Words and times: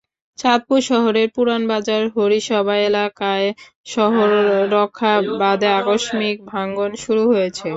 চাঁদপুর 0.39 0.79
শহরের 0.89 1.27
পুরানবাজার 1.35 2.03
হরিসভা 2.15 2.75
এলাকায় 2.89 3.47
শহর 3.87 4.29
রক্ষা 4.75 5.11
বাঁধে 5.41 5.69
আকস্মিক 5.79 6.35
ভাঙন 6.51 6.89
শুরু 7.03 7.23
হয়েছে। 7.31 7.67